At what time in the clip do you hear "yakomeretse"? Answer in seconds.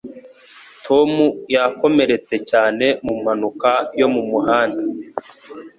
1.55-2.35